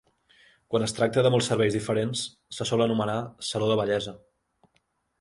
[0.71, 2.25] Quan es tracta de molts serveis diferents
[2.59, 3.21] se sol anomenar
[3.53, 4.19] saló de bellesa.